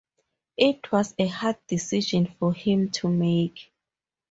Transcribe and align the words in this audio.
It 0.57 0.91
was 0.91 1.13
a 1.19 1.27
hard 1.27 1.57
decision 1.67 2.25
for 2.39 2.55
him 2.55 2.89
to 2.89 3.07
make. 3.07 3.71